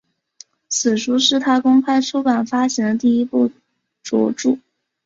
[0.67, 3.51] 此书是他公开出版发行的第一部
[4.01, 4.57] 着作。